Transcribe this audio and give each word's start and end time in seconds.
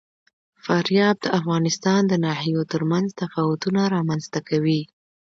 فاریاب 0.63 1.15
د 1.21 1.27
افغانستان 1.39 2.01
د 2.07 2.13
ناحیو 2.25 2.63
ترمنځ 2.71 3.07
تفاوتونه 3.21 3.81
رامنځ 3.95 4.23
ته 4.33 4.39
کوي. 4.49 4.81